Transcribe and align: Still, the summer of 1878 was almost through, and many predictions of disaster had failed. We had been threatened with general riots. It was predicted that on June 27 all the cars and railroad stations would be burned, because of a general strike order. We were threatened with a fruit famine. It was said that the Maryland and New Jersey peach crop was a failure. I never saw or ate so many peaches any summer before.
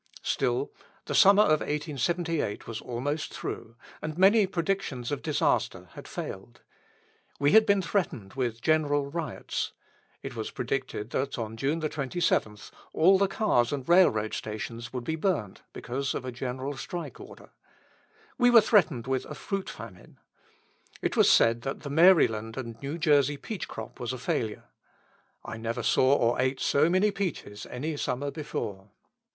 Still, 0.23 0.71
the 1.05 1.13
summer 1.13 1.43
of 1.43 1.59
1878 1.59 2.65
was 2.65 2.81
almost 2.81 3.31
through, 3.31 3.75
and 4.01 4.17
many 4.17 4.47
predictions 4.47 5.11
of 5.11 5.21
disaster 5.21 5.89
had 5.93 6.07
failed. 6.07 6.61
We 7.39 7.51
had 7.51 7.67
been 7.67 7.83
threatened 7.83 8.33
with 8.33 8.63
general 8.63 9.05
riots. 9.11 9.73
It 10.23 10.35
was 10.35 10.49
predicted 10.49 11.11
that 11.11 11.37
on 11.37 11.55
June 11.55 11.79
27 11.81 12.57
all 12.93 13.19
the 13.19 13.27
cars 13.27 13.71
and 13.71 13.87
railroad 13.87 14.33
stations 14.33 14.91
would 14.91 15.03
be 15.03 15.15
burned, 15.15 15.61
because 15.71 16.15
of 16.15 16.25
a 16.25 16.31
general 16.31 16.75
strike 16.77 17.19
order. 17.19 17.51
We 18.39 18.49
were 18.49 18.59
threatened 18.59 19.05
with 19.05 19.25
a 19.25 19.35
fruit 19.35 19.69
famine. 19.69 20.17
It 21.03 21.15
was 21.15 21.29
said 21.29 21.61
that 21.61 21.81
the 21.81 21.91
Maryland 21.91 22.57
and 22.57 22.81
New 22.81 22.97
Jersey 22.97 23.37
peach 23.37 23.67
crop 23.67 23.99
was 23.99 24.13
a 24.13 24.17
failure. 24.17 24.63
I 25.45 25.57
never 25.57 25.83
saw 25.83 26.15
or 26.15 26.41
ate 26.41 26.59
so 26.59 26.89
many 26.89 27.11
peaches 27.11 27.67
any 27.69 27.95
summer 27.97 28.31
before. 28.31 28.89